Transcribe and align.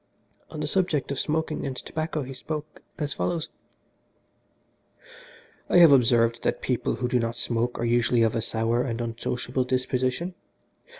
On 0.49 0.59
the 0.59 0.65
subject 0.65 1.11
of 1.11 1.19
smoking 1.19 1.63
and 1.63 1.75
tobacco 1.77 2.23
he 2.23 2.33
spoke 2.33 2.81
as 2.97 3.13
follows 3.13 3.49
"I 5.69 5.77
have 5.77 5.91
observed 5.91 6.41
that 6.41 6.59
people 6.63 6.95
who 6.95 7.07
do 7.07 7.19
not 7.19 7.37
smoke 7.37 7.77
are 7.77 7.85
usually 7.85 8.23
of 8.23 8.33
a 8.35 8.41
sour 8.41 8.81
and 8.81 8.99
unsociable 8.99 9.63
disposition. 9.65 10.33